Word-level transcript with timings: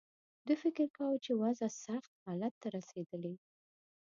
دوی 0.45 0.57
فکر 0.63 0.85
کاوه 0.97 1.17
چې 1.25 1.31
وضع 1.41 1.69
سخت 1.85 2.11
حالت 2.25 2.53
ته 2.61 2.67
رسېدلې. 2.77 3.33